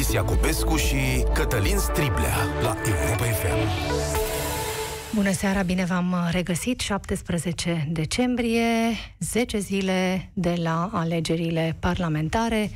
[0.00, 3.68] Alicia Cupescu și Cătălin Striblea la Europa FM.
[5.14, 6.80] Bună seara, bine v-am regăsit.
[6.80, 8.62] 17 decembrie,
[9.18, 12.70] 10 zile de la alegerile parlamentare.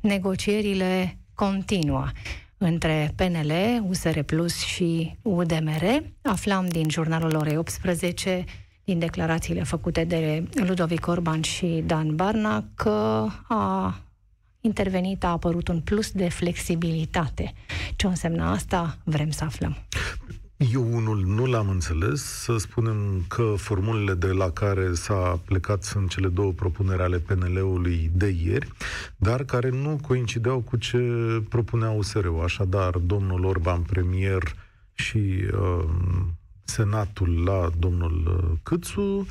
[0.00, 2.06] Negocierile continuă
[2.58, 3.52] între PNL,
[3.88, 6.02] USR Plus și UDMR.
[6.22, 8.44] Aflam din jurnalul orei 18
[8.84, 13.94] din declarațiile făcute de Ludovic Orban și Dan Barna că a
[14.66, 17.52] intervenit, a apărut un plus de flexibilitate.
[17.96, 18.98] Ce înseamnă asta?
[19.04, 19.76] Vrem să aflăm.
[20.56, 22.22] Eu unul nu l-am înțeles.
[22.22, 28.10] Să spunem că formulele de la care s-a plecat sunt cele două propuneri ale PNL-ului
[28.14, 28.68] de ieri,
[29.16, 30.98] dar care nu coincideau cu ce
[31.48, 32.42] propunea USR-ul.
[32.42, 34.54] Așadar, domnul Orban premier
[34.94, 35.84] și uh,
[36.64, 39.26] Senatul la domnul uh, Câțu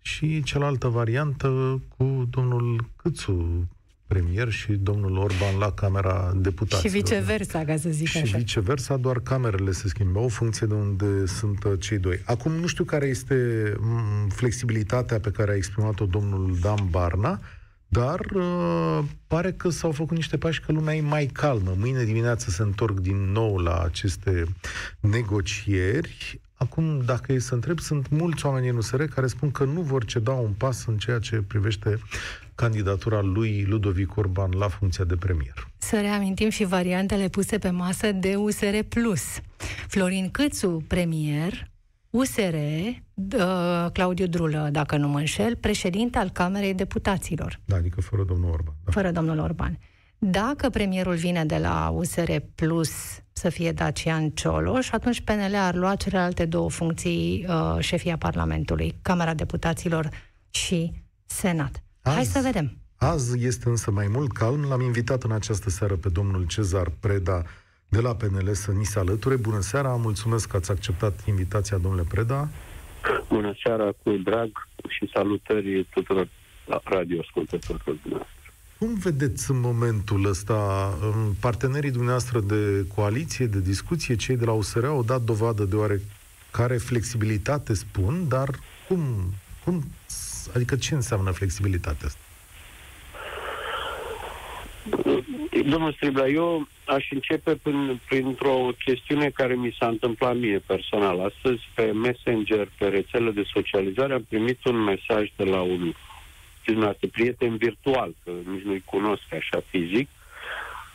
[0.00, 3.68] și cealaltă variantă cu domnul Câțu
[4.10, 6.92] premier și domnul Orban la Camera Deputaților.
[6.92, 8.26] Și viceversa, ca să zic și așa.
[8.26, 12.22] Și viceversa, doar camerele se schimbau, funcție de unde sunt uh, cei doi.
[12.24, 13.34] Acum, nu știu care este
[13.80, 17.40] mm, flexibilitatea pe care a exprimat-o domnul Dan Barna,
[17.88, 21.74] dar uh, pare că s-au făcut niște pași că lumea e mai calmă.
[21.78, 24.44] Mâine dimineață se întorc din nou la aceste
[25.00, 26.40] negocieri.
[26.54, 30.04] Acum, dacă e să întreb, sunt mulți oameni în USR care spun că nu vor
[30.04, 31.98] ceda un pas în ceea ce privește
[32.60, 35.68] candidatura lui Ludovic Orban la funcția de premier.
[35.78, 38.78] Să reamintim și variantele puse pe masă de USR+.
[39.88, 41.70] Florin Câțu, premier,
[42.10, 42.54] USR,
[43.92, 47.60] Claudiu Drulă, dacă nu mă înșel, președinte al Camerei Deputaților.
[47.64, 48.74] Da, adică fără domnul Orban.
[48.84, 48.90] Da.
[48.92, 49.78] Fără domnul Orban.
[50.18, 52.90] Dacă premierul vine de la USR Plus
[53.32, 59.34] să fie Dacian Cioloș, atunci PNL ar lua celelalte două funcții, uh, șefia Parlamentului, Camera
[59.34, 60.08] Deputaților
[60.50, 60.92] și
[61.24, 61.82] Senat.
[62.02, 62.76] Azi, Hai să vedem.
[62.96, 64.64] Azi este însă mai mult calm.
[64.68, 67.42] L-am invitat în această seară pe domnul Cezar Preda
[67.88, 69.36] de la PNL să ni se alăture.
[69.36, 72.48] Bună seara, mulțumesc că ați acceptat invitația, domnule Preda.
[73.28, 74.50] Bună seara, cu drag
[74.88, 76.28] și salutări tuturor
[76.84, 78.34] radioascultătorilor dumneavoastră.
[78.78, 80.88] Cum vedeți în momentul ăsta
[81.40, 86.76] partenerii dumneavoastră de coaliție, de discuție, cei de la USR au dat dovadă de oarecare
[86.76, 88.48] flexibilitate, spun, dar
[88.88, 89.00] cum,
[89.64, 89.84] cum
[90.54, 92.20] Adică ce înseamnă flexibilitatea asta?
[95.68, 101.20] Domnul Stribla, eu aș începe prin, printr-o chestiune care mi s-a întâmplat mie personal.
[101.20, 105.94] Astăzi, pe Messenger, pe rețele de socializare, am primit un mesaj de la un
[106.64, 110.08] dumneavoastră, prieten virtual, că nici nu-i cunosc așa fizic,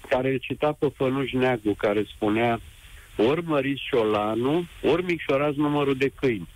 [0.10, 2.60] care cita pe Fănuș Neagu, care spunea
[3.16, 6.48] ori măriți șolanul, ori micșorați numărul de câini.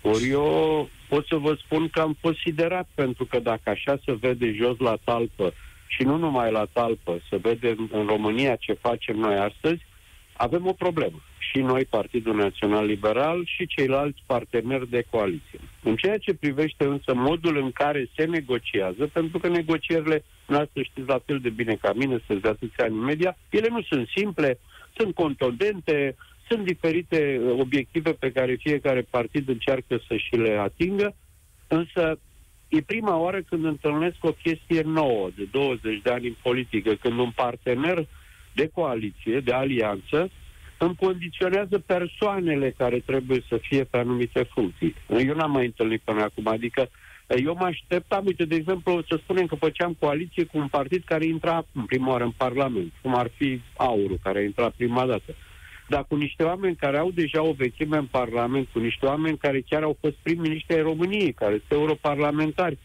[0.00, 4.12] Ori eu pot să vă spun că am fost siderat, pentru că dacă așa se
[4.12, 5.52] vede jos la talpă,
[5.86, 9.82] și nu numai la talpă, se vede în România ce facem noi astăzi,
[10.36, 11.22] avem o problemă.
[11.38, 15.60] Și noi, Partidul Național Liberal, și ceilalți parteneri de coaliție.
[15.82, 21.08] În ceea ce privește însă modul în care se negociază, pentru că negocierile, noastre știți
[21.08, 24.08] la fel de bine ca mine, să de atâția ani în media, ele nu sunt
[24.16, 24.58] simple,
[24.96, 26.16] sunt contundente,
[26.48, 31.14] sunt diferite uh, obiective pe care fiecare partid încearcă să și le atingă,
[31.66, 32.18] însă
[32.68, 37.18] e prima oară când întâlnesc o chestie nouă de 20 de ani în politică, când
[37.18, 38.06] un partener
[38.52, 40.30] de coaliție, de alianță,
[40.78, 44.94] îmi condiționează persoanele care trebuie să fie pe anumite funcții.
[45.08, 46.88] Eu n-am mai întâlnit până acum, adică
[47.44, 51.24] eu mă așteptam, uite, de exemplu, să spunem că făceam coaliție cu un partid care
[51.24, 55.34] intra în prima oară în Parlament, cum ar fi Aurul, care a intrat prima dată
[55.88, 59.60] dar cu niște oameni care au deja o vechime în Parlament, cu niște oameni care
[59.60, 62.78] chiar au fost prim-miniștri ai României, care sunt europarlamentari,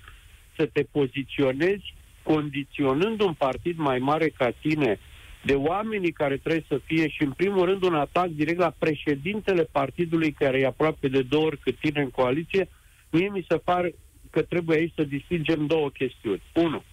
[0.55, 4.99] să te poziționezi condiționând un partid mai mare ca tine
[5.43, 9.63] de oamenii care trebuie să fie și, în primul rând, un atac direct la președintele
[9.63, 12.69] partidului care e aproape de două ori cât tine în coaliție,
[13.09, 13.93] mie mi se pare
[14.29, 16.41] că trebuie aici să distingem două chestiuni.
[16.53, 16.83] Unu,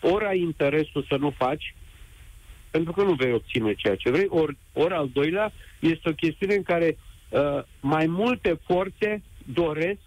[0.00, 1.74] ori ai interesul să nu faci,
[2.70, 6.54] pentru că nu vei obține ceea ce vrei, ori, ori al doilea este o chestiune
[6.54, 6.96] în care
[7.28, 9.22] uh, mai multe forțe
[9.52, 9.98] doresc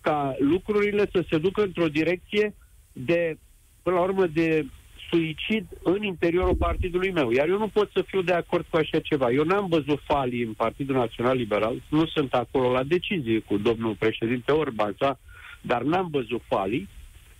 [0.00, 2.54] ca lucrurile să se ducă într-o direcție
[2.92, 3.38] de,
[3.82, 4.66] până la urmă, de
[5.10, 7.30] suicid în interiorul partidului meu.
[7.30, 9.30] Iar eu nu pot să fiu de acord cu așa ceva.
[9.30, 13.94] Eu n-am văzut falii în Partidul Național Liberal, nu sunt acolo la decizie cu domnul
[13.94, 14.94] președinte Orban,
[15.60, 16.88] dar n-am văzut falii,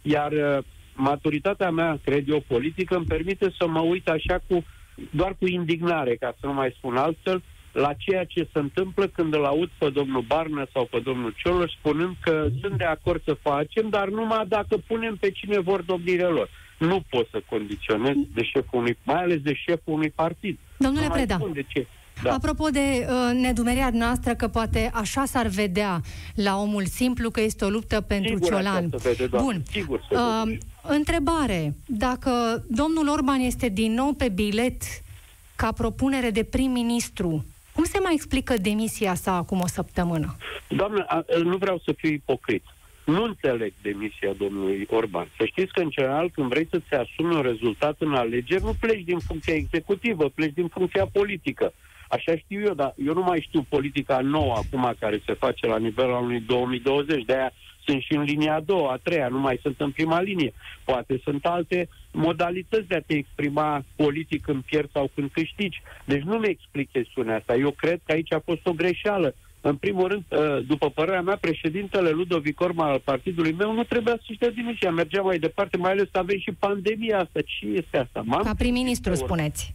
[0.03, 4.65] iar uh, maturitatea mea, cred eu, politică, îmi permite să mă uit așa cu,
[5.11, 7.43] doar cu indignare, ca să nu mai spun altfel,
[7.73, 11.73] la ceea ce se întâmplă când îl aud pe domnul Barnă sau pe domnul Cioloș
[11.73, 16.25] spunând că sunt de acord să facem, dar numai dacă punem pe cine vor domnile
[16.25, 16.49] lor.
[16.79, 20.59] nu poți să condiționezi de șeful unui, mai ales de șeful unui partid.
[20.77, 21.35] Domnule Nu mai Preda.
[21.35, 21.87] spun De ce?
[22.25, 22.35] Da.
[22.35, 22.79] Apropo de
[23.09, 26.01] uh, nedumerea noastră că poate așa s-ar vedea
[26.35, 28.91] la omul simplu că este o luptă pentru Sigur așa Ciolan.
[28.99, 29.63] se vede, doamne, Bun.
[29.71, 30.59] sigur se Uh, vede.
[30.83, 31.75] întrebare.
[31.87, 34.83] Dacă domnul Orban este din nou pe bilet
[35.57, 37.45] ca propunere de prim-ministru,
[37.75, 40.37] cum se mai explică demisia sa acum o săptămână?
[40.69, 42.63] Doamnă, a- nu vreau să fiu ipocrit.
[43.05, 45.29] Nu înțeleg demisia domnului Orban.
[45.39, 49.05] Să știți că, în general, când vrei să-ți asumi un rezultat în alegeri, nu pleci
[49.05, 51.73] din funcția executivă, pleci din funcția politică.
[52.15, 55.79] Așa știu eu, dar eu nu mai știu politica nouă acum care se face la
[55.79, 57.25] nivelul anului 2020.
[57.25, 57.53] De-aia
[57.87, 60.53] sunt și în linia a doua, a treia, nu mai sunt în prima linie.
[60.85, 65.83] Poate sunt alte modalități de a te exprima politic când pierzi sau când câștigi.
[66.05, 67.55] Deci nu-mi explic chestiunea asta.
[67.55, 69.35] Eu cred că aici a fost o greșeală.
[69.61, 74.19] În primul rând, uh, după părerea mea, președintele Ludovic Orban al partidului meu nu trebuia
[74.27, 74.91] să-și dea demisia.
[74.91, 77.41] Mergea mai departe, mai ales că avem și pandemia asta.
[77.41, 78.23] Ce este asta?
[78.25, 79.75] M-am Ca prim-ministru, gândit- spuneți.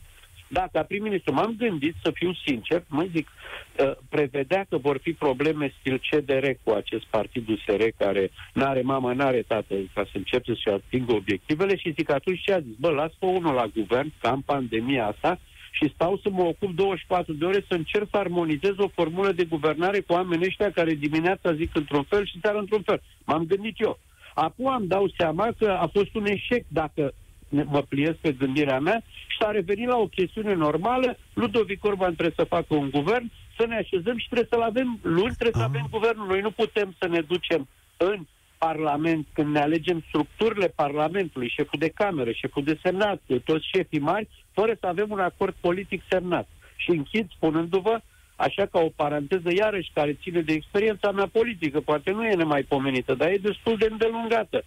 [0.51, 5.12] Da, ca prim-ministru m-am gândit, să fiu sincer, mă zic, uh, prevedea că vor fi
[5.13, 10.44] probleme stil CDR cu acest partid USR care n-are mamă, n-are tată, ca să începe
[10.46, 12.75] să-și atingă obiectivele și zic atunci ce a zis?
[12.80, 15.40] Bă, las pe unul la guvern, ca în pandemia asta,
[15.72, 19.44] și stau să mă ocup 24 de ore să încerc să armonizez o formulă de
[19.44, 23.02] guvernare cu oamenii ăștia care dimineața zic într-un fel și seara într-un fel.
[23.25, 24.00] M-am gândit eu.
[24.34, 27.13] Acum îmi dau seama că a fost un eșec dacă
[27.50, 31.18] ne- mă pliez pe gândirea mea și s-a revenit la o chestiune normală.
[31.34, 35.34] Ludovic Orban trebuie să facă un guvern, să ne așezăm și trebuie să-l avem luni,
[35.38, 35.72] trebuie să Ah.
[35.74, 36.28] avem guvernul.
[36.28, 37.68] Noi nu putem să ne ducem
[37.98, 38.26] în
[38.58, 44.28] Parlament, când ne alegem structurile Parlamentului, șeful de cameră, șeful de senat, toți șefii mari,
[44.52, 46.48] fără să avem un acord politic semnat.
[46.76, 48.00] Și închid spunându-vă,
[48.36, 53.14] așa ca o paranteză iarăși care ține de experiența mea politică, poate nu e nemaipomenită,
[53.14, 54.64] dar e destul de îndelungată.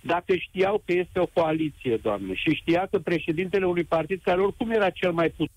[0.00, 4.70] Dacă știau că este o coaliție, doamne, și știa că președintele unui partid care oricum
[4.70, 5.52] era cel mai puternic,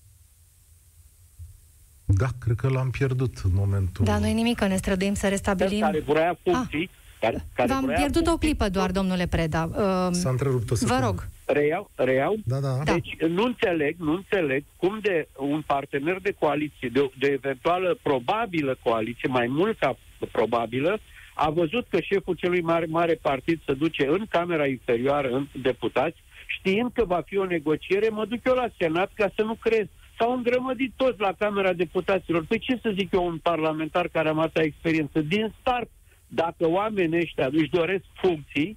[2.04, 4.04] Da, cred că l-am pierdut în momentul...
[4.04, 5.80] Da, nu e nimic, că ne străduim să restabilim.
[5.80, 9.68] care vrea funcții, care, care V-am vrea pierdut o funcții, clipă doar, domnule Preda.
[9.70, 11.04] Uh, S-a întrerupt o vă secundă.
[11.04, 11.28] rog.
[11.46, 12.78] Reiau, reiau Da, da.
[12.84, 12.92] Da.
[12.92, 18.78] Deci nu înțeleg, nu înțeleg cum de un partener de coaliție, de, de eventuală probabilă
[18.82, 19.96] coaliție, mai mult ca
[20.32, 20.98] probabilă,
[21.34, 26.16] a văzut că șeful celui mare, mare partid se duce în Camera Inferioară, în deputați,
[26.46, 29.86] știind că va fi o negociere, mă duc eu la Senat ca să nu crez.
[30.18, 32.44] S-au îngrămădit toți la Camera Deputaților.
[32.44, 35.20] Păi ce să zic eu, un parlamentar care am atâta experiență?
[35.20, 35.90] Din start,
[36.28, 38.76] dacă oamenii ăștia își doresc funcții,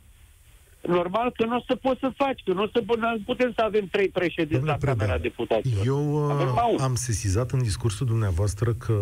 [0.81, 3.61] normal că nu o să poți să faci, că nu o să nu putem să
[3.61, 5.85] avem trei președinți Domnule la Camera Preda, Deputaților.
[5.85, 6.83] Eu Avem uh, pauză.
[6.83, 8.97] am sesizat în discursul dumneavoastră că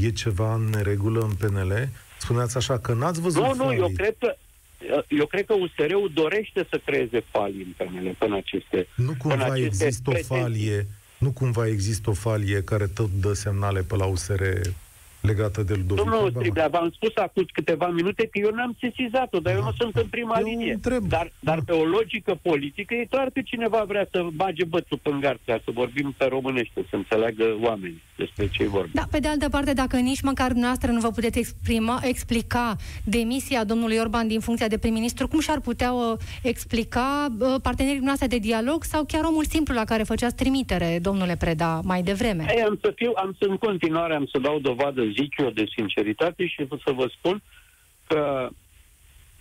[0.00, 1.88] e ceva în neregulă în PNL.
[2.22, 3.96] Spuneați așa că n-ați văzut Nu, nu, eu falii.
[3.96, 4.36] cred că
[5.08, 8.86] eu cred că USR-ul dorește să creeze falii în PNL până aceste...
[8.96, 10.42] Nu cumva aceste există o pretenții.
[10.42, 10.86] falie,
[11.18, 14.42] nu cumva există o falie care tot dă semnale pe la USR
[15.22, 16.40] legată de Ludovic Domnul Orban?
[16.42, 19.64] Striblea, v-am spus acum câteva minute că eu n-am sesizat-o, dar eu Da.
[19.64, 20.72] nu sunt în prima Eu linie.
[20.72, 21.02] întreb.
[21.08, 21.62] Dar, dar Da.
[21.66, 25.60] pe o logică politică e clar că cineva vrea să bage bățul în gard, ca
[25.64, 28.90] să vorbim pe românește, să înțeleagă oamenii despre ce vorbi.
[28.94, 33.64] Da, pe de altă parte, dacă nici măcar dumneavoastră nu vă puteți exprima, explica demisia
[33.64, 38.38] domnului Orban din funcția de prim-ministru, cum și-ar putea uh, explica uh, partenerii noastre de
[38.38, 42.44] dialog sau chiar omul simplu la care făceați trimitere, domnule Preda, mai devreme?
[42.56, 45.64] Ei, am să fiu, am să în continuare, am să dau dovadă, zic eu, de
[45.76, 47.42] sinceritate și să vă spun
[48.06, 48.48] că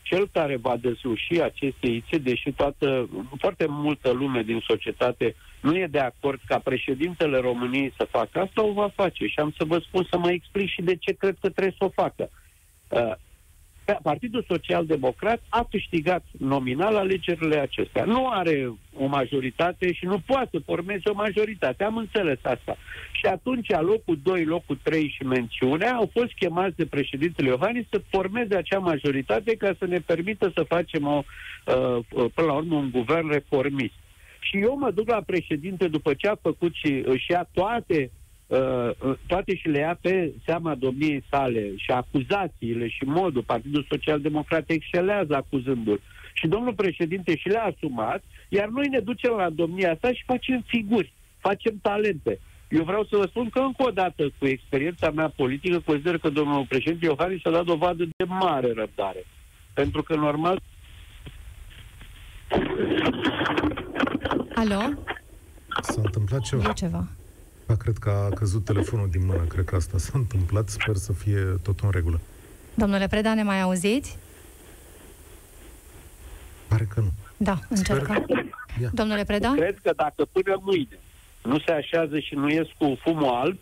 [0.01, 3.09] cel care va dezluși aceste ițe, deși toată,
[3.39, 8.63] foarte multă lume din societate nu e de acord ca președintele României să facă asta,
[8.63, 9.27] o va face.
[9.27, 11.83] Și am să vă spun să mă explic și de ce cred că trebuie să
[11.83, 12.29] o facă.
[13.91, 18.03] Uh, Partidul Social Democrat a câștigat nominal alegerile acestea.
[18.03, 21.83] Nu are o majoritate și nu poate să formeze o majoritate.
[21.83, 22.77] Am înțeles asta.
[23.11, 28.01] Și atunci, locul 2, locul 3 și mențiunea au fost chemați de președintele Iohannis să
[28.09, 31.23] formeze acea majoritate ca să ne permită să facem o,
[31.65, 33.93] uh, până la urmă un guvern reformist.
[34.39, 38.11] Și eu mă duc la președinte după ce a făcut și își ia toate
[38.51, 43.43] uh, toate și le ia pe seama domniei sale și acuzațiile și modul.
[43.43, 46.01] Partidul Social Democrat excelează acuzându-l.
[46.33, 50.63] Și domnul președinte și le-a asumat, iar noi ne ducem la domnia sa și facem
[50.67, 52.39] figuri, facem talente.
[52.69, 56.29] Eu vreau să vă spun că încă o dată, cu experiența mea politică, consider că
[56.29, 59.25] domnul președinte Iohannis a dat dovadă de mare răbdare.
[59.73, 60.61] Pentru că normal
[64.55, 64.81] Alo?
[65.81, 67.07] S-a întâmplat E ceva.
[67.71, 67.77] Ceva.
[67.77, 69.43] Da, cred că a căzut telefonul din mână.
[69.43, 70.69] Cred că asta s-a întâmplat.
[70.69, 72.19] Sper să fie tot în regulă.
[72.73, 74.17] Domnule Preda, ne mai auziți?
[76.67, 77.11] Pare că nu.
[77.37, 78.25] Da, Sper, încercăm.
[78.81, 78.89] Ia.
[78.93, 79.53] Domnule Preda?
[79.55, 80.99] Cred că dacă până mâine
[81.43, 83.57] nu se așează și nu ies cu fumul alb,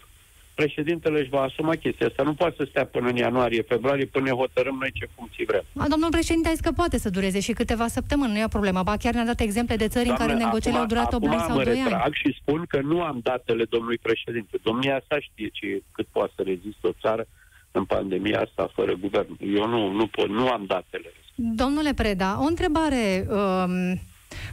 [0.61, 2.23] președintele își va asuma chestia asta.
[2.23, 5.63] Nu poate să stea până în ianuarie, februarie, până ne hotărâm noi ce funcții vrem.
[5.83, 8.57] A, domnul președinte a zis că poate să dureze și câteva săptămâni, nu e o
[8.57, 8.83] problemă.
[8.83, 11.45] Ba chiar ne-a dat exemple de țări Doamne, în care negocierile au durat 8 luni
[11.47, 12.13] sau 2 ani.
[12.21, 14.57] și spun că nu am datele domnului președinte.
[14.63, 17.23] Domnia sa știe ce, cât poate să rezistă o țară
[17.71, 19.37] în pandemia asta fără guvern.
[19.57, 21.09] Eu nu, nu pot, nu am datele.
[21.35, 23.03] Domnule Preda, o întrebare.
[23.29, 23.99] Um,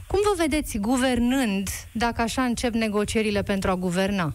[0.07, 4.33] cum vă vedeți guvernând dacă așa încep negocierile pentru a guverna?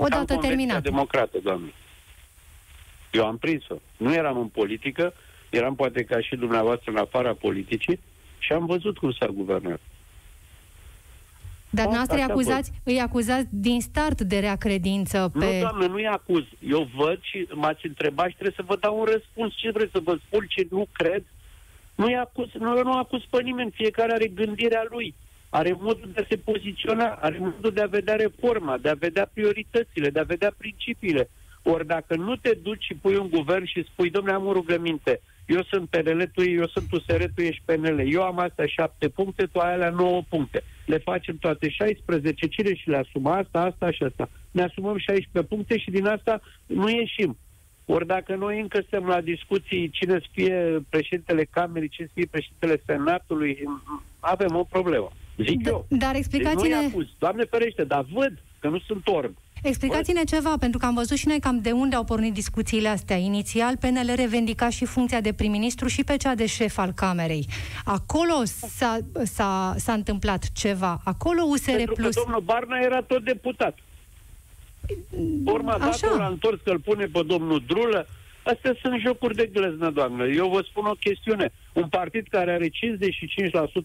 [0.00, 0.82] Odată terminat.
[0.82, 1.72] democrată, doamne.
[3.10, 3.74] Eu am prins-o.
[3.96, 5.12] Nu eram în politică,
[5.50, 8.00] eram poate ca și dumneavoastră în afara politicii
[8.38, 9.80] și am văzut cum s-a guvernat.
[11.70, 15.44] Dar noastră îi acuzați, îi acuzați din start de rea credință pe...
[15.44, 16.44] Nu, doamnă, nu-i acuz.
[16.68, 19.54] Eu văd și m-ați întrebat și trebuie să vă dau un răspuns.
[19.56, 21.24] Ce vreți să vă spun ce nu cred?
[21.94, 23.70] Nu-i acuz, nu, eu nu acuz pe nimeni.
[23.70, 25.14] Fiecare are gândirea lui
[25.48, 29.30] are modul de a se poziționa, are modul de a vedea reforma, de a vedea
[29.32, 31.30] prioritățile, de a vedea principiile.
[31.62, 35.20] Ori dacă nu te duci și pui un guvern și spui, domnule, am o rugăminte,
[35.46, 39.46] eu sunt PNL, tu, eu sunt USR, tu ești PNL, eu am astea șapte puncte,
[39.52, 40.62] tu ai alea nouă puncte.
[40.86, 44.28] Le facem toate 16, cine și le asumă asta, asta și asta.
[44.50, 47.36] Ne asumăm 16 puncte și din asta nu ieșim.
[47.84, 52.26] Ori dacă noi încă suntem la discuții cine să fie președintele Camerei, cine să fie
[52.30, 53.68] președintele Senatului,
[54.20, 55.08] avem o problemă.
[55.36, 55.86] Zic da, eu.
[55.88, 56.80] Dar explicați-ne...
[56.80, 59.34] Deci nu Doamne ferește, dar văd că nu sunt orb.
[59.62, 63.16] Explicați-ne ceva, pentru că am văzut și noi cam de unde au pornit discuțiile astea.
[63.16, 67.46] Inițial, PNL revendica și funcția de prim-ministru și pe cea de șef al Camerei.
[67.84, 71.00] Acolo s-a, s-a, s-a întâmplat ceva.
[71.04, 72.14] Acolo USR pentru Plus...
[72.14, 73.78] Că domnul Barna era tot deputat.
[75.44, 76.14] Urma Așa.
[76.16, 78.06] l-a întors că îl pune pe domnul Drulă.
[78.42, 80.26] Astea sunt jocuri de gleznă, doamnă.
[80.26, 81.52] Eu vă spun o chestiune.
[81.80, 82.70] Un partid care are 55%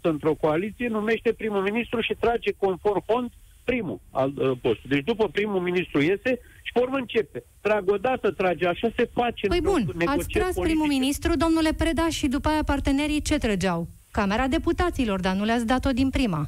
[0.02, 3.32] într-o coaliție numește primul ministru și trage conform fond
[3.64, 4.96] primul al uh, postului.
[4.96, 7.44] Deci după primul ministru iese și pe urmă începe.
[7.62, 9.48] Trag o dată, trage, așa se face.
[9.48, 10.62] Păi bun, ați tras politice.
[10.62, 13.88] primul ministru, domnule Preda, și după aia partenerii ce trăgeau?
[14.12, 16.48] Camera Deputaților, dar nu le-ați dat-o din prima.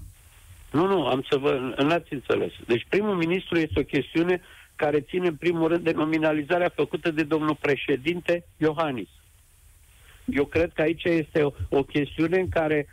[0.72, 1.76] Nu, nu, am să vă...
[1.78, 2.52] N-ați înțeles.
[2.68, 4.42] Deci primul ministru este o chestiune
[4.76, 9.10] care ține în primul rând de nominalizarea făcută de domnul președinte Iohannis.
[10.26, 12.88] Eu cred că aici este o, o chestiune în care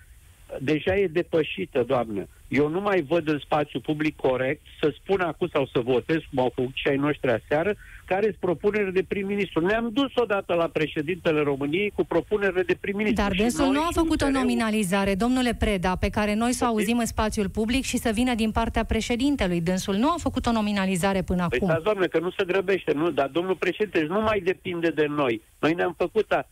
[0.60, 2.26] deja e depășită, doamnă.
[2.48, 6.38] Eu nu mai văd în spațiu public corect să spun acum sau să votez, cum
[6.38, 7.74] au făcut și ai noștri aseară,
[8.04, 9.66] care sunt propuneri de prim-ministru.
[9.66, 13.22] Ne-am dus odată la președintele României cu propunerile de prim-ministru.
[13.22, 16.98] Dar dânsul nu a făcut o nominalizare, domnule Preda, pe care noi să o auzim
[16.98, 19.60] în spațiul public și să vină din partea președintelui.
[19.60, 21.68] Dânsul nu a făcut o nominalizare până păi acum.
[21.68, 25.42] Da, doamne, că nu se grăbește, nu, dar domnul președinte nu mai depinde de noi.
[25.58, 26.48] Noi ne-am făcut a,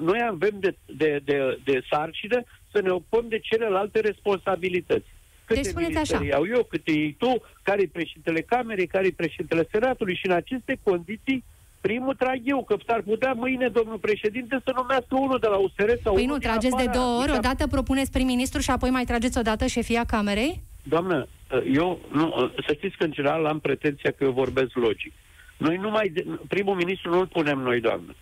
[0.00, 5.06] noi avem de, de, de, de sarcină să ne ocupăm de celelalte responsabilități.
[5.44, 6.24] Câte deci spuneți așa.
[6.24, 10.32] iau eu, câte iei tu, care e președintele Camerei, care e președintele Senatului și în
[10.32, 11.44] aceste condiții
[11.80, 15.90] primul trag eu, că s-ar putea mâine domnul președinte să numească unul de la USR
[16.02, 19.66] sau Păi nu, trageți de două ori, odată propuneți prim-ministru și apoi mai trageți odată
[19.66, 20.60] șefia Camerei?
[20.82, 21.26] Doamnă,
[21.72, 25.12] eu, nu, să știți că în general am pretenția că eu vorbesc logic.
[25.56, 26.12] Noi nu mai,
[26.48, 28.14] primul ministru nu-l punem noi, doamnă.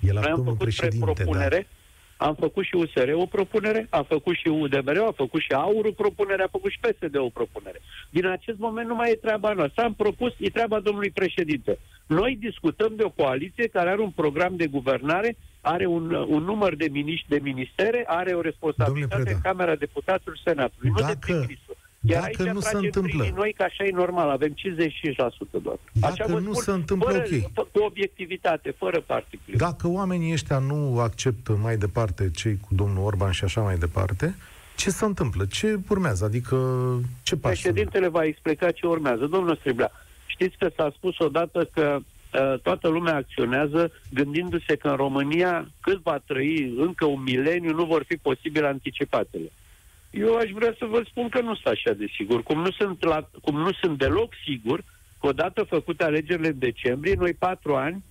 [0.00, 1.76] El noi am făcut propunere, da
[2.16, 5.90] am făcut și USR o propunere, a făcut și UDMR, a făcut și AUR o
[5.90, 7.80] propunere, a făcut și PSD o propunere.
[8.10, 9.82] Din acest moment nu mai e treaba noastră.
[9.82, 11.78] Am propus, e treaba domnului președinte.
[12.06, 16.76] Noi discutăm de o coaliție care are un program de guvernare, are un, un număr
[16.76, 21.02] de miniștri de ministere, are o responsabilitate în Camera Deputaților Senatului, Dacă...
[21.02, 21.65] nu de prim-ministru.
[22.00, 23.28] Iar Dacă aici nu se întâmplă.
[23.34, 24.54] noi, că așa e normal, avem 55%
[25.62, 25.76] doar.
[25.92, 27.24] Dacă așa nu spun, se întâmplă, fără,
[27.56, 27.66] ok.
[27.72, 29.56] Cu obiectivitate, fără particule.
[29.56, 34.34] Dacă oamenii ăștia nu acceptă mai departe cei cu domnul Orban și așa mai departe,
[34.76, 35.44] ce se întâmplă?
[35.44, 36.24] Ce urmează?
[36.24, 36.56] Adică
[37.22, 39.26] ce pași Președintele va explica ce urmează.
[39.26, 39.90] Domnul Striblea,
[40.26, 46.02] știți că s-a spus odată că uh, toată lumea acționează gândindu-se că în România cât
[46.02, 49.52] va trăi încă un mileniu nu vor fi posibile anticipatele.
[50.18, 52.42] Eu aș vrea să vă spun că nu sunt așa de sigur.
[52.42, 54.84] Cum nu sunt, la, cum nu sunt deloc sigur
[55.20, 58.04] că odată făcute alegerile în decembrie, noi patru ani,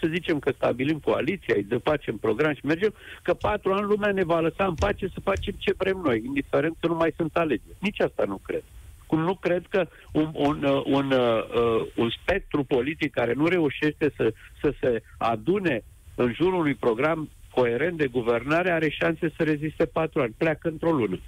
[0.00, 4.24] să zicem că stabilim coaliția, îi facem program și mergem, că patru ani lumea ne
[4.24, 7.76] va lăsa în pace să facem ce vrem noi, indiferent că nu mai sunt alegeri.
[7.78, 8.62] Nici asta nu cred.
[9.06, 13.46] Cum nu cred că un, un, uh, un, un, uh, un spectru politic care nu
[13.46, 15.82] reușește să, să se adune
[16.14, 20.34] în jurul unui program coerent de guvernare are șanse să reziste patru ani.
[20.38, 21.20] Pleacă într-o lună.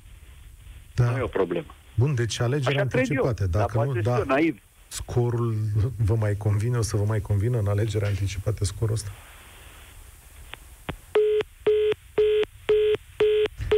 [1.01, 1.11] Da.
[1.11, 1.67] Nu e o problemă.
[1.95, 3.47] Bun, deci alegerea anticipate.
[3.47, 4.59] Dacă dar nu, da, naiv.
[4.89, 5.55] scorul
[6.09, 9.11] vă mai convine, o să vă mai convină în alegerea anticipate scorul ăsta?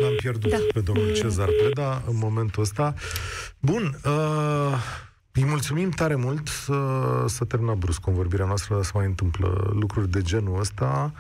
[0.01, 0.59] L-am pierdut da.
[0.73, 2.95] pe domnul Cezar Preda în momentul ăsta.
[3.59, 4.75] Bun, uh,
[5.33, 6.75] îi mulțumim tare mult să,
[7.27, 11.13] să termină brusc convorbirea noastră, dar să mai întâmplă lucruri de genul ăsta.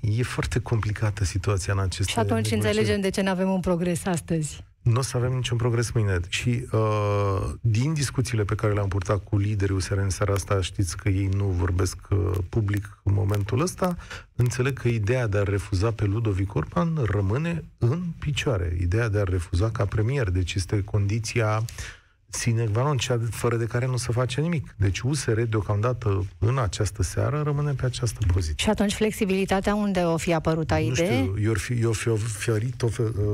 [0.00, 2.66] E foarte complicată situația în aceste Și atunci negocieri.
[2.66, 6.20] înțelegem de ce nu avem un progres astăzi nu o să avem niciun progres mâine.
[6.28, 10.96] Și uh, din discuțiile pe care le-am purtat cu liderii USR în seara asta, știți
[10.96, 13.96] că ei nu vorbesc uh, public în momentul ăsta,
[14.34, 18.76] înțeleg că ideea de a refuza pe Ludovic Orban rămâne în picioare.
[18.80, 20.30] Ideea de a refuza ca premier.
[20.30, 22.01] Deci este condiția uh,
[22.34, 24.74] sine qua non, cea fără de care nu se face nimic.
[24.76, 28.54] Deci USR deocamdată în această seară rămâne pe această poziție.
[28.64, 31.18] Și atunci flexibilitatea unde o fi apărut a idee?
[31.18, 32.82] Nu știu, eu, fi, eu fi oferit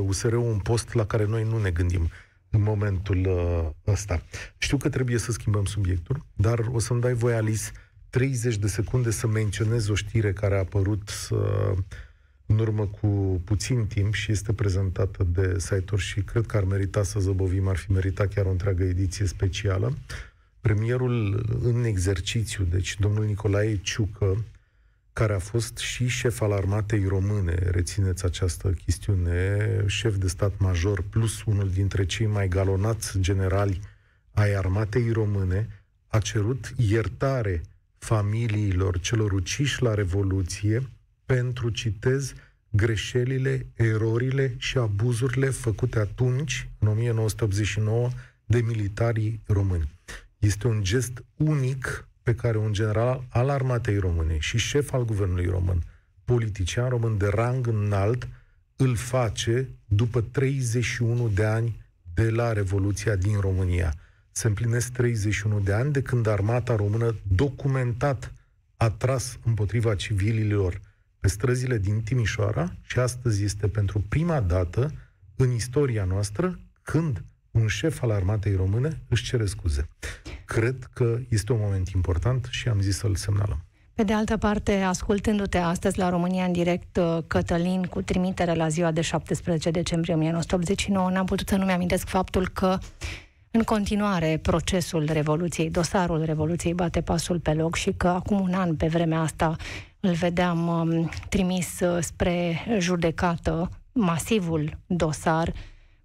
[0.06, 2.10] USR-ul un post la care noi nu ne gândim
[2.50, 4.22] în momentul uh, ăsta.
[4.58, 7.70] Știu că trebuie să schimbăm subiectul, dar o să-mi dai voi, Alice,
[8.10, 11.38] 30 de secunde să menționez o știre care a apărut uh,
[12.50, 17.02] în urmă cu puțin timp și este prezentată de site și cred că ar merita
[17.02, 19.96] să zăbovim, ar fi meritat chiar o întreagă ediție specială.
[20.60, 24.44] Premierul în exercițiu, deci domnul Nicolae Ciucă,
[25.12, 31.04] care a fost și șef al armatei române, rețineți această chestiune, șef de stat major,
[31.10, 33.80] plus unul dintre cei mai galonați generali
[34.32, 35.68] ai armatei române,
[36.06, 37.62] a cerut iertare
[37.98, 40.88] familiilor celor uciși la Revoluție,
[41.34, 42.32] pentru, citez,
[42.70, 48.08] greșelile, erorile și abuzurile făcute atunci, în 1989,
[48.46, 49.88] de militarii români.
[50.38, 55.46] Este un gest unic pe care un general al armatei române și șef al guvernului
[55.46, 55.82] român,
[56.24, 58.28] politician român de rang înalt,
[58.76, 61.82] îl face după 31 de ani
[62.14, 63.94] de la Revoluția din România.
[64.30, 68.32] Se împlinesc 31 de ani de când armata română documentat
[68.76, 70.80] a tras împotriva civililor
[71.20, 74.92] pe străzile din Timișoara și astăzi este pentru prima dată
[75.36, 79.88] în istoria noastră când un șef al armatei române își cere scuze.
[80.44, 83.62] Cred că este un moment important și am zis să-l semnalăm.
[83.94, 88.68] Pe de altă parte, ascultându-te astăzi la România în direct, uh, Cătălin, cu trimitere la
[88.68, 92.78] ziua de 17 decembrie 1989, n-am putut să nu-mi amintesc faptul că
[93.50, 98.76] în continuare procesul Revoluției, dosarul Revoluției bate pasul pe loc și că acum un an,
[98.76, 99.56] pe vremea asta,
[100.00, 105.52] îl vedeam um, trimis uh, spre judecată masivul dosar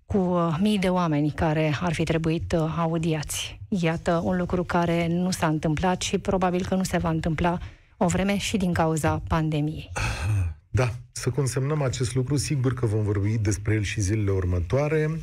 [0.05, 3.59] cu uh, mii de oameni care ar fi trebuit uh, audiați.
[3.67, 7.57] Iată un lucru care nu s-a întâmplat și probabil că nu se va întâmpla
[7.97, 9.91] o vreme și din cauza pandemiei.
[10.75, 15.19] Da, să consemnăm acest lucru, sigur că vom vorbi despre el și zilele următoare.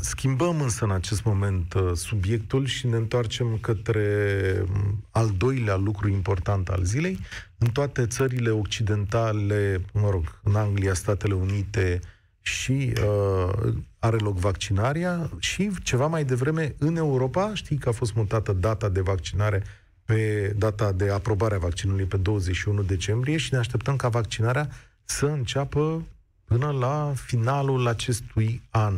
[0.00, 4.64] Schimbăm însă în acest moment subiectul și ne întoarcem către
[5.10, 7.18] al doilea lucru important al zilei.
[7.58, 12.00] În toate țările occidentale, mă rog, în Anglia, Statele Unite
[12.40, 18.14] și uh, are loc vaccinarea și ceva mai devreme în Europa, știi că a fost
[18.14, 19.62] mutată data de vaccinare
[20.04, 24.68] pe data de aprobare a vaccinului pe 21 decembrie și ne așteptăm ca vaccinarea
[25.04, 26.02] să înceapă
[26.44, 28.94] până la finalul acestui an.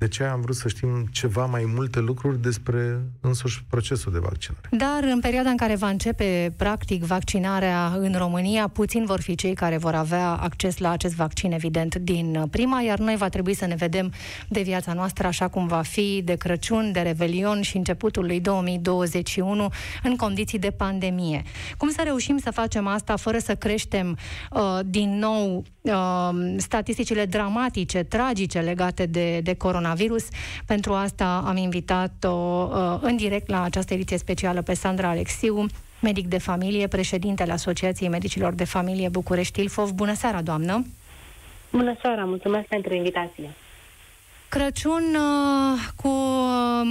[0.00, 4.68] De ce am vrut să știm ceva mai multe lucruri despre însuși procesul de vaccinare.
[4.70, 9.54] Dar în perioada în care va începe practic vaccinarea în România, puțin vor fi cei
[9.54, 13.66] care vor avea acces la acest vaccin, evident, din prima, iar noi va trebui să
[13.66, 14.12] ne vedem
[14.48, 19.68] de viața noastră așa cum va fi de Crăciun, de Revelion și începutul lui 2021
[20.02, 21.42] în condiții de pandemie.
[21.76, 24.18] Cum să reușim să facem asta fără să creștem
[24.50, 29.88] uh, din nou uh, statisticile dramatice, tragice legate de, de coronavirus.
[30.66, 35.66] Pentru asta am invitat-o uh, în direct la această ediție specială pe Sandra Alexiu,
[36.00, 39.90] medic de familie, președintele Asociației Medicilor de Familie București Ilfov.
[39.90, 40.84] Bună seara, doamnă!
[41.70, 43.50] Bună seara, mulțumesc pentru invitație!
[44.50, 46.88] Crăciun uh, cu um,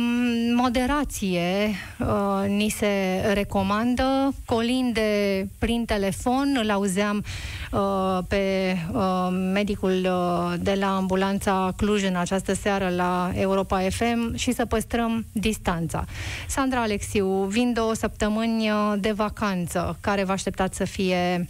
[0.56, 1.70] moderație
[2.00, 7.24] uh, ni se recomandă, colinde prin telefon, îl auzeam
[7.72, 14.36] uh, pe uh, medicul uh, de la ambulanța Cluj în această seară la Europa FM
[14.36, 16.06] și să păstrăm distanța.
[16.48, 21.50] Sandra Alexiu, vin două săptămâni uh, de vacanță, care vă așteptați să fie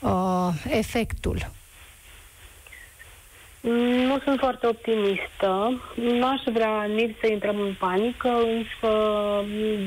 [0.00, 1.50] uh, efectul
[4.08, 5.80] nu sunt foarte optimistă.
[5.94, 8.90] Nu aș vrea nici să intrăm în panică, însă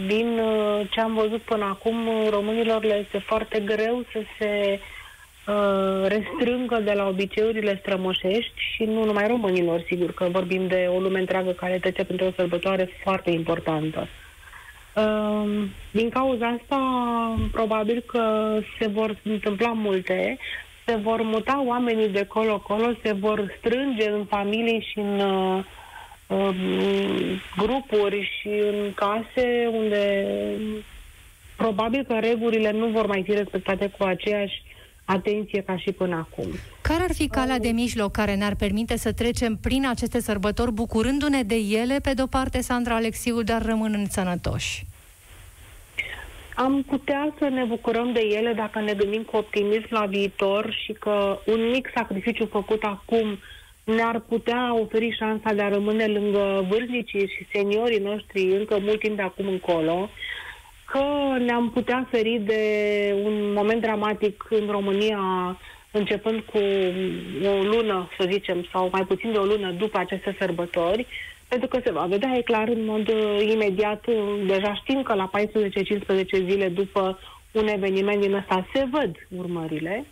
[0.07, 1.95] din uh, ce am văzut până acum,
[2.29, 4.79] românilor le este foarte greu să se
[5.47, 10.99] uh, restrângă de la obiceiurile strămoșești și nu numai românilor, sigur că vorbim de o
[10.99, 14.07] lume întreagă care trece pentru o sărbătoare foarte importantă.
[14.95, 16.79] Uh, din cauza asta,
[17.51, 20.37] probabil că se vor întâmpla multe,
[20.87, 25.63] se vor muta oamenii de colo-colo, se vor strânge în familii și în uh,
[26.27, 26.55] uh,
[27.57, 30.25] grupuri și în case unde
[31.55, 34.63] probabil că regulile nu vor mai fi respectate cu aceeași
[35.05, 36.47] atenție ca și până acum.
[36.81, 41.43] Care ar fi calea de mijloc care ne-ar permite să trecem prin aceste sărbători bucurându-ne
[41.43, 44.85] de ele, pe de-o parte, Sandra Alexiu, dar rămânând sănătoși?
[46.59, 50.93] Am putea să ne bucurăm de ele dacă ne gândim cu optimism la viitor și
[50.93, 53.39] că un mic sacrificiu făcut acum
[53.83, 59.15] ne-ar putea oferi șansa de a rămâne lângă vârstnicii și seniorii noștri încă mult timp
[59.15, 60.09] de acum încolo,
[60.85, 61.03] că
[61.39, 62.61] ne-am putea feri de
[63.23, 65.57] un moment dramatic în România
[65.91, 66.57] începând cu
[67.47, 71.07] o lună, să zicem, sau mai puțin de o lună după aceste sărbători,
[71.47, 74.15] pentru că se va vedea, e clar, în mod uh, imediat, uh,
[74.47, 77.19] deja știm că la 14-15 zile după
[77.51, 80.05] un eveniment din ăsta se văd urmările.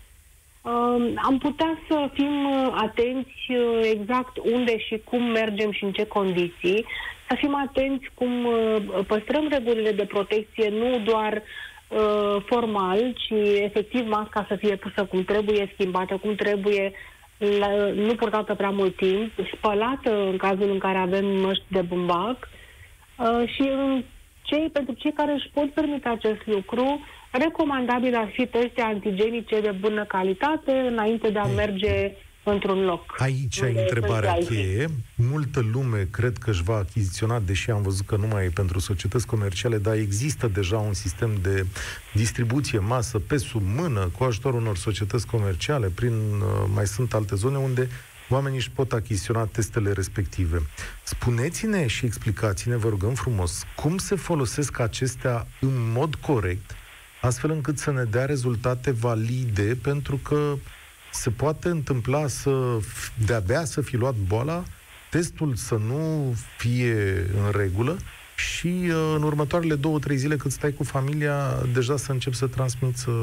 [0.61, 5.91] Uh, am putea să fim uh, atenți uh, exact unde și cum mergem și în
[5.91, 6.85] ce condiții,
[7.27, 11.41] să fim atenți cum uh, păstrăm regulile de protecție, nu doar
[11.87, 16.93] uh, formal, ci efectiv masca să fie pusă cum trebuie, schimbată cum trebuie,
[17.37, 22.49] la, nu purtată prea mult timp, spălată în cazul în care avem măști de bumbac.
[23.17, 24.03] Uh, și în
[24.41, 29.71] cei, pentru cei care își pot permite acest lucru, recomandabil ar fi teste antigenice de
[29.71, 32.15] bună calitate înainte de a merge
[32.51, 33.15] într-un loc.
[33.17, 34.89] Aici ai întrebarea cheie.
[35.15, 38.79] Multă lume cred că își va achiziționa, deși am văzut că nu mai e pentru
[38.79, 41.65] societăți comerciale, dar există deja un sistem de
[42.13, 47.35] distribuție masă pe sub mână, cu ajutorul unor societăți comerciale, prin uh, mai sunt alte
[47.35, 47.89] zone unde
[48.29, 50.61] oamenii își pot achiziționa testele respective.
[51.03, 56.71] Spuneți-ne și explicați-ne, vă rugăm frumos, cum se folosesc acestea în mod corect,
[57.21, 60.55] astfel încât să ne dea rezultate valide, pentru că
[61.15, 62.51] se poate întâmpla să
[63.25, 64.63] de-abia să fi luat boala,
[65.09, 67.97] testul să nu fie în regulă
[68.35, 71.35] și uh, în următoarele două, trei zile cât stai cu familia,
[71.73, 73.15] deja să începi să transmiți uh,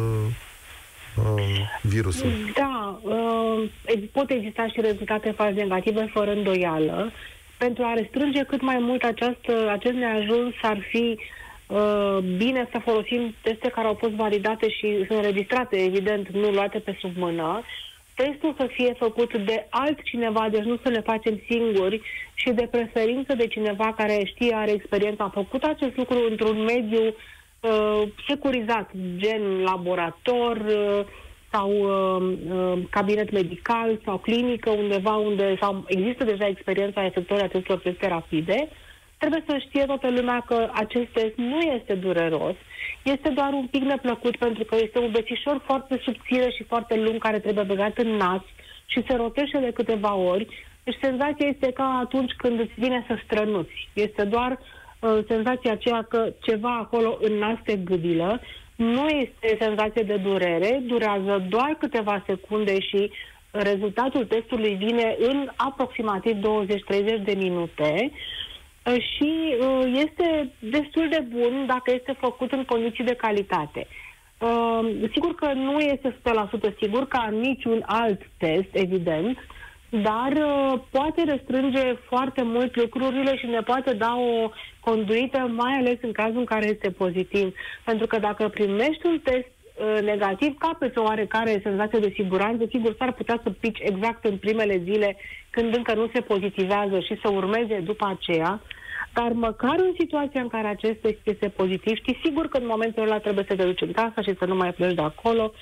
[1.16, 2.31] uh, virusul.
[2.55, 3.70] Da, uh,
[4.12, 7.11] pot exista și rezultate fals negative fără îndoială.
[7.59, 11.41] Pentru a restrânge cât mai mult această, acest neajuns ar fi uh,
[12.37, 16.96] bine să folosim teste care au fost validate și sunt înregistrate, evident, nu luate pe
[17.00, 17.62] sub mână.
[18.14, 22.00] Testul să fie făcut de altcineva, deci nu să le facem singuri
[22.35, 27.14] și de preferință de cineva care știe, are experiență, a făcut acest lucru într-un mediu
[27.61, 31.04] uh, securizat, gen laborator uh,
[31.52, 37.78] sau uh, uh, cabinet medical sau clinică, undeva unde sau există deja experiența efectuării acestor
[37.78, 38.68] teste rapide,
[39.22, 42.54] trebuie să știe toată lumea că acest test nu este dureros,
[43.02, 47.18] este doar un pic neplăcut pentru că este un bețișor foarte subțire și foarte lung
[47.18, 48.42] care trebuie băgat în nas
[48.87, 50.46] și se rotește de câteva ori.
[50.85, 53.88] Deci senzația este ca atunci când îți vine să strănuți.
[53.92, 58.40] Este doar uh, senzația aceea că ceva acolo în nas te gâdilă.
[58.76, 63.11] Nu este senzație de durere, durează doar câteva secunde și
[63.50, 67.92] rezultatul testului vine în aproximativ 20-30 de minute.
[68.02, 68.51] Uh, Uh,
[68.85, 73.87] și uh, este destul de bun dacă este făcut în condiții de calitate.
[74.38, 76.16] Uh, sigur că nu este
[76.71, 79.38] 100% sigur ca niciun alt test, evident,
[79.88, 80.33] dar
[80.90, 86.38] poate restrânge foarte mult lucrurile și ne poate da o conduită, mai ales în cazul
[86.38, 87.55] în care este pozitiv.
[87.85, 89.49] Pentru că dacă primești un test
[90.03, 94.81] negativ, capeți o oarecare senzație de siguranță, sigur s-ar putea să pici exact în primele
[94.85, 95.16] zile
[95.51, 98.61] când încă nu se pozitivează și să urmeze după aceea,
[99.14, 103.03] dar măcar în situația în care acest test este pozitiv, știi sigur că în momentul
[103.03, 105.53] ăla trebuie să te duci în casa și să nu mai pleci de acolo,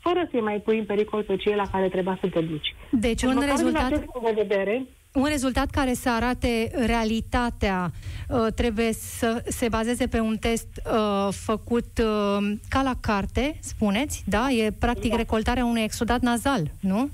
[0.00, 2.74] fără să-i mai pui în pericol pe cei la care trebuia să te duci.
[2.90, 3.88] Deci, deci un rezultat...
[3.88, 7.90] De vedere, un rezultat care să arate realitatea
[8.28, 14.22] uh, trebuie să se bazeze pe un test uh, făcut uh, ca la carte, spuneți,
[14.26, 14.48] da?
[14.50, 15.16] E practic da.
[15.16, 17.08] recoltarea unui exudat nazal, nu?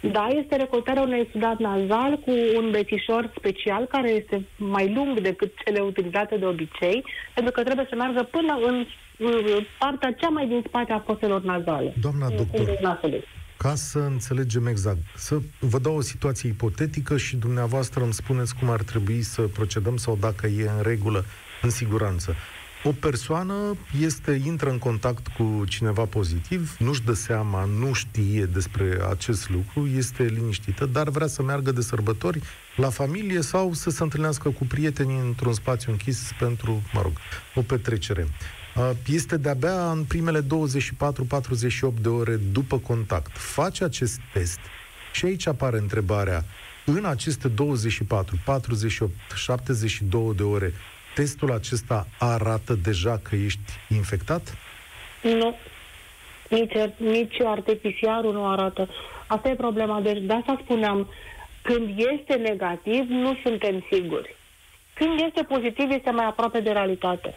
[0.00, 5.52] Da, este recoltarea unui exudat nazal cu un bețișor special care este mai lung decât
[5.64, 8.86] cele utilizate de obicei, pentru că trebuie să meargă până în
[9.78, 11.94] partea cea mai din spate a foselor nazale.
[12.00, 12.78] Doamna doctor,
[13.58, 18.70] ca să înțelegem exact, să vă dau o situație ipotetică și dumneavoastră îmi spuneți cum
[18.70, 21.24] ar trebui să procedăm sau dacă e în regulă,
[21.62, 22.34] în siguranță.
[22.84, 23.54] O persoană
[24.00, 29.86] este, intră în contact cu cineva pozitiv, nu-și dă seama, nu știe despre acest lucru,
[29.96, 32.42] este liniștită, dar vrea să meargă de sărbători
[32.76, 37.12] la familie sau să se întâlnească cu prietenii într-un spațiu închis pentru, mă rog,
[37.54, 38.28] o petrecere.
[38.76, 40.44] Uh, este de-abia în primele 24-48
[42.00, 43.36] de ore după contact.
[43.36, 44.58] Face acest test
[45.12, 46.44] și aici apare întrebarea,
[46.84, 50.72] în aceste 24, 48, 72 de ore,
[51.14, 54.56] testul acesta arată deja că ești infectat?
[55.22, 55.56] Nu.
[56.48, 58.88] Nici, nici RT-PCR-ul nu arată.
[59.26, 60.00] Asta e problema.
[60.00, 61.08] Deci de asta spuneam,
[61.62, 64.36] când este negativ, nu suntem siguri.
[64.94, 67.34] Când este pozitiv, este mai aproape de realitate.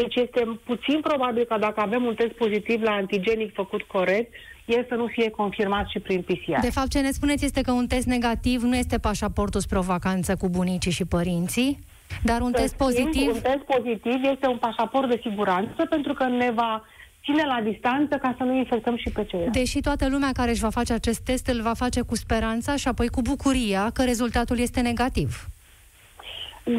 [0.00, 4.32] Deci este puțin probabil că dacă avem un test pozitiv la antigenic făcut corect,
[4.64, 6.60] el să nu fie confirmat și prin PCR.
[6.60, 9.80] De fapt, ce ne spuneți este că un test negativ nu este pașaportul spre o
[9.80, 11.78] vacanță cu bunicii și părinții,
[12.22, 13.26] dar un test pozitiv...
[13.34, 16.82] Un test pozitiv este un pașaport de siguranță pentru că ne va
[17.24, 19.58] ține la distanță ca să nu infectăm și pe ceilalți.
[19.58, 22.88] Deși toată lumea care își va face acest test îl va face cu speranța și
[22.88, 25.48] apoi cu bucuria că rezultatul este negativ.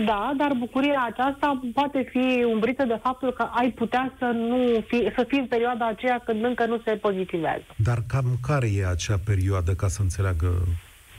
[0.06, 5.12] Da, dar bucuria aceasta poate fi umbrită de faptul că ai putea să nu fi,
[5.16, 7.66] să fii în perioada aceea când încă nu se pozitivează.
[7.76, 10.48] Dar cam care e acea perioadă ca să înțeleagă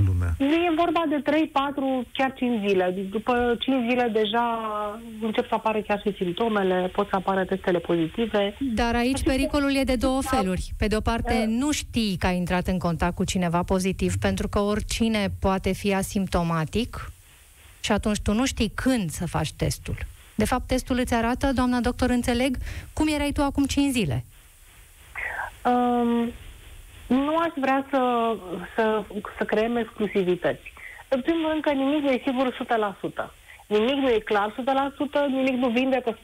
[0.07, 0.35] lumea?
[0.39, 3.07] Nu e vorba de 3, 4, chiar 5 zile.
[3.11, 4.47] După 5 zile deja
[5.21, 8.57] încep să apară chiar și simptomele, pot să apară testele pozitive.
[8.75, 10.71] Dar aici pericolul e de două feluri.
[10.79, 14.49] Pe de o parte, nu știi că ai intrat în contact cu cineva pozitiv, pentru
[14.49, 17.13] că oricine poate fi asimptomatic
[17.81, 19.97] și atunci tu nu știi când să faci testul.
[20.35, 22.57] De fapt, testul îți arată, doamna doctor, înțeleg,
[22.93, 24.25] cum erai tu acum 5 zile.
[25.65, 26.33] Um,
[27.07, 28.35] nu aș vrea să,
[28.75, 29.03] să,
[29.39, 30.73] să creăm exclusivități.
[31.09, 32.57] În primul rând că nimic nu e sigur
[33.23, 33.31] 100%.
[33.67, 36.19] Nimic nu e clar 100%, nimic nu vindecă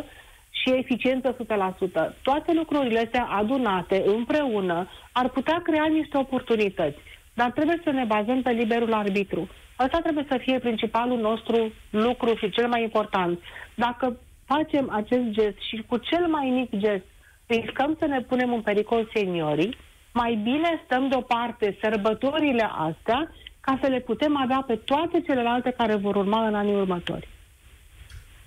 [0.00, 0.04] 100%
[0.50, 2.12] și eficiență 100%.
[2.22, 6.98] Toate lucrurile astea adunate împreună ar putea crea niște oportunități.
[7.40, 9.48] Dar trebuie să ne bazăm pe liberul arbitru.
[9.76, 13.38] Asta trebuie să fie principalul nostru lucru și cel mai important.
[13.74, 17.04] Dacă facem acest gest și cu cel mai mic gest
[17.46, 19.76] riscăm să ne punem în pericol seniorii,
[20.12, 25.94] mai bine stăm deoparte sărbătorile astea ca să le putem avea pe toate celelalte care
[25.94, 27.28] vor urma în anii următori.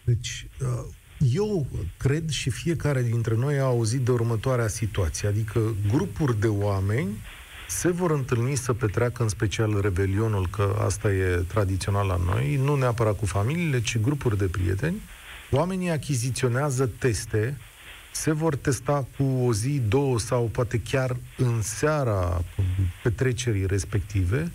[0.04, 0.68] Deci, uh,
[1.34, 1.66] eu
[1.98, 5.60] cred și fiecare dintre noi a auzit de următoarea situație, adică
[5.92, 7.10] grupuri de oameni
[7.72, 12.76] se vor întâlni să petreacă în special Revelionul, că asta e tradițional la noi, nu
[12.76, 15.02] neapărat cu familiile, ci grupuri de prieteni.
[15.52, 17.58] Oamenii achiziționează teste
[18.12, 22.44] se vor testa cu o zi, două sau poate chiar în seara
[23.04, 24.52] petrecerii respective.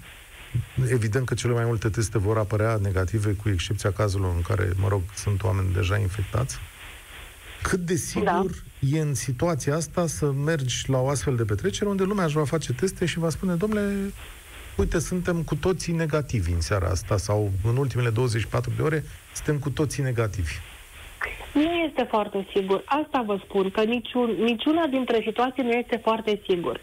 [0.90, 4.88] Evident că cele mai multe teste vor apărea negative, cu excepția cazurilor în care, mă
[4.88, 6.56] rog, sunt oameni deja infectați.
[7.62, 8.44] Cât de sigur da.
[8.78, 12.44] E în situația asta să mergi la o astfel de petrecere unde lumea își va
[12.44, 14.12] face teste și va spune, domnule,
[14.76, 19.58] uite, suntem cu toții negativi în seara asta sau în ultimele 24 de ore suntem
[19.58, 20.52] cu toții negativi.
[21.52, 22.82] Nu este foarte sigur.
[22.84, 26.80] Asta vă spun, că niciun, niciuna dintre situații nu este foarte sigur.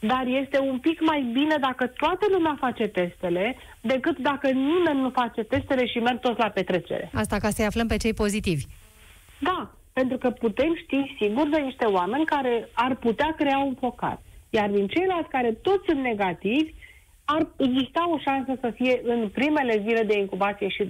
[0.00, 5.10] Dar este un pic mai bine dacă toată lumea face testele, decât dacă nimeni nu
[5.10, 7.10] face testele și merg toți la petrecere.
[7.14, 8.64] Asta ca să-i aflăm pe cei pozitivi.
[9.38, 14.18] Da, pentru că putem ști sigur de niște oameni care ar putea crea un focar.
[14.50, 16.72] Iar din ceilalți care toți sunt negativi,
[17.24, 20.82] ar exista o șansă să fie în primele zile de incubație și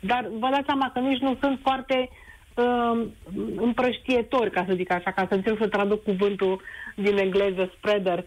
[0.00, 3.06] dar vă dați seama că nici nu sunt foarte uh,
[3.56, 6.60] împrăștietori, ca să zic așa, ca să încerc să traduc cuvântul
[6.94, 8.24] din engleză, spreader.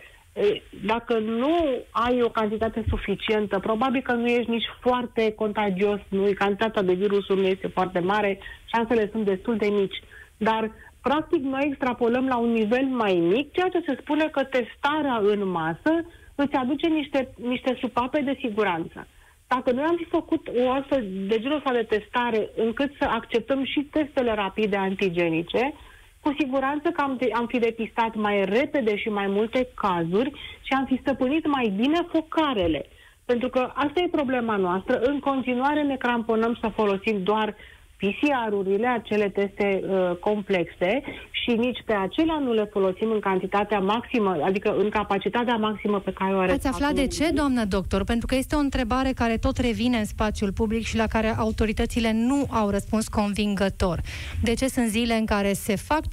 [0.86, 1.56] Dacă nu
[1.92, 7.39] ai o cantitate suficientă, probabil că nu ești nici foarte contagios, nu, cantitatea de virusuri
[7.39, 8.39] nu este foarte mare,
[8.74, 10.00] șansele sunt destul de mici.
[10.39, 10.71] Dar,
[11.02, 15.49] practic, noi extrapolăm la un nivel mai mic, ceea ce se spune că testarea în
[15.49, 15.93] masă
[16.36, 19.08] îți aduce niște, niște supape de siguranță.
[19.47, 23.63] Dacă noi am fi făcut o astfel de genul ăsta de testare încât să acceptăm
[23.65, 25.73] și testele rapide antigenice,
[26.21, 30.73] cu siguranță că am, de, am fi depistat mai repede și mai multe cazuri și
[30.73, 32.86] am fi stăpânit mai bine focarele.
[33.25, 34.99] Pentru că asta e problema noastră.
[34.99, 37.56] În continuare ne cramponăm să folosim doar
[38.02, 44.38] PCR-urile, acele teste uh, complexe și nici pe acelea nu le folosim în cantitatea maximă,
[44.44, 46.52] adică în capacitatea maximă pe care o are.
[46.52, 48.04] Ați aflat de ce, doamnă doctor?
[48.04, 52.12] Pentru că este o întrebare care tot revine în spațiul public și la care autoritățile
[52.14, 54.02] nu au răspuns convingător.
[54.44, 56.08] De ce sunt zile în care se fac 34-35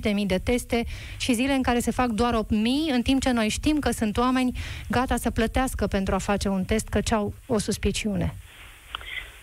[0.00, 0.84] de mii de teste
[1.18, 3.90] și zile în care se fac doar 8 mii, în timp ce noi știm că
[3.90, 4.58] sunt oameni
[4.90, 8.34] gata să plătească pentru a face un test, că au o suspiciune?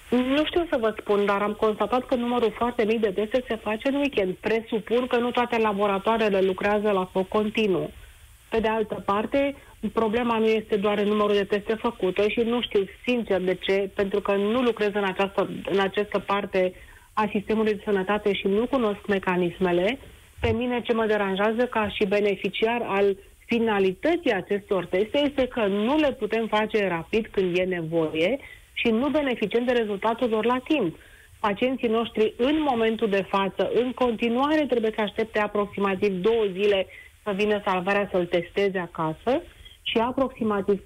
[0.09, 3.55] Nu știu să vă spun, dar am constatat că numărul foarte mic de teste se
[3.55, 4.33] face în weekend.
[4.33, 7.91] Presupun că nu toate laboratoarele lucrează la foc continuu.
[8.49, 9.55] Pe de altă parte,
[9.93, 13.89] problema nu este doar în numărul de teste făcute și nu știu sincer de ce,
[13.95, 16.73] pentru că nu lucrez în această, în această parte
[17.13, 19.99] a sistemului de sănătate și nu cunosc mecanismele,
[20.39, 25.97] pe mine ce mă deranjează ca și beneficiar al finalității acestor teste este că nu
[25.97, 28.39] le putem face rapid când e nevoie
[28.81, 30.97] și nu beneficiem de rezultatul lor la timp.
[31.39, 36.87] Pacienții noștri în momentul de față, în continuare, trebuie să aștepte aproximativ două zile
[37.23, 39.41] să vină salvarea să-l testeze acasă
[39.81, 40.83] și aproximativ 4-5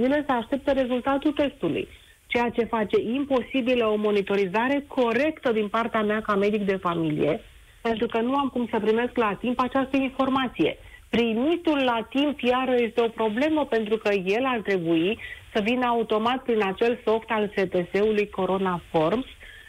[0.00, 1.88] zile să aștepte rezultatul testului,
[2.26, 7.40] ceea ce face imposibilă o monitorizare corectă din partea mea ca medic de familie,
[7.82, 10.76] pentru că nu am cum să primesc la timp această informație.
[11.10, 15.18] Primitul la timp iară este o problemă pentru că el ar trebui
[15.52, 19.26] să vină automat prin acel soft al STS-ului Corona Forms,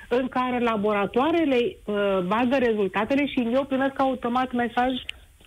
[0.09, 1.95] în care laboratoarele uh,
[2.25, 4.91] bagă rezultatele și eu primesc automat mesaj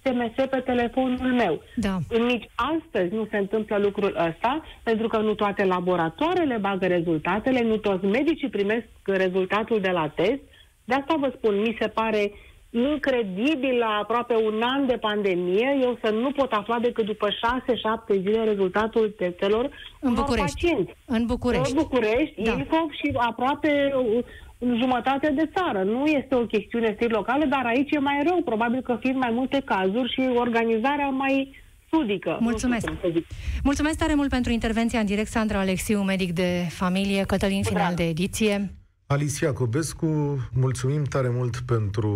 [0.03, 1.63] SMS pe telefonul meu.
[1.77, 1.99] Da.
[2.19, 7.77] Nici astăzi nu se întâmplă lucrul ăsta, pentru că nu toate laboratoarele bagă rezultatele, nu
[7.77, 10.41] toți medicii primesc rezultatul de la test.
[10.85, 12.33] De asta vă spun, mi se pare
[12.71, 18.21] incredibil la aproape un an de pandemie, eu să nu pot afla decât după 6-7
[18.21, 20.55] zile rezultatul testelor în București.
[20.55, 20.93] pacienți.
[21.05, 21.71] În București.
[21.71, 22.51] În București, da.
[22.51, 23.93] Ilfov și aproape
[24.59, 25.83] în jumătate de țară.
[25.83, 29.31] Nu este o chestiune strict locală, dar aici e mai rău, probabil că fiind mai
[29.33, 31.57] multe cazuri și organizarea mai
[31.91, 32.39] sudică.
[32.41, 32.89] Mulțumesc.
[33.63, 38.09] Mulțumesc tare mult pentru intervenția în direct, Sandra Alexiu, medic de familie, Cătălin, final de
[38.09, 38.75] ediție.
[39.13, 42.11] Alicia Cobescu, mulțumim tare mult pentru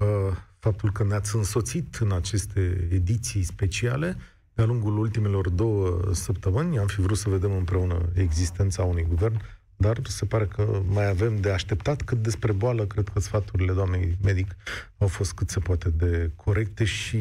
[0.00, 4.16] uh, faptul că ne-ați însoțit în aceste ediții speciale
[4.54, 6.78] de-a lungul ultimelor două săptămâni.
[6.78, 9.40] Am fi vrut să vedem împreună existența unui guvern
[9.76, 12.02] dar se pare că mai avem de așteptat.
[12.02, 14.56] Cât despre boală, cred că sfaturile doamnei medic
[14.98, 17.18] au fost cât se poate de corecte și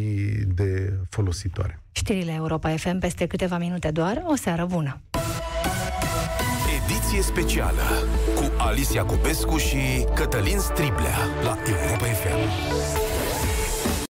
[0.48, 1.82] de folositoare.
[1.92, 4.24] Știrile Europa FM peste câteva minute doar.
[4.26, 5.02] O seară bună!
[7.10, 7.82] Ediție specială
[8.36, 13.19] cu Alicia Cupescu și Cătălin Striblea la Europa FM.